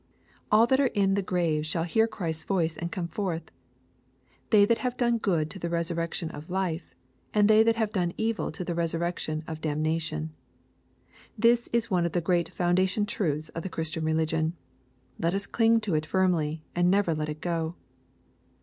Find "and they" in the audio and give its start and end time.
7.35-7.61